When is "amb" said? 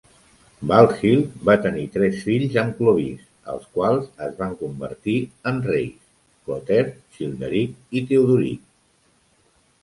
2.61-2.73